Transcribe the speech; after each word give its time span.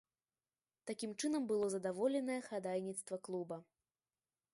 Такім 0.91 1.11
чынам 1.21 1.43
было 1.51 1.65
задаволенае 1.73 2.39
хадайніцтва 2.49 3.15
клуба. 3.29 3.57